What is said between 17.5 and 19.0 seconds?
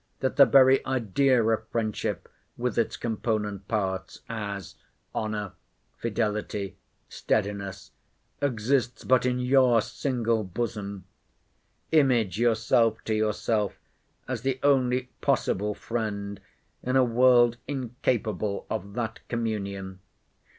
incapable of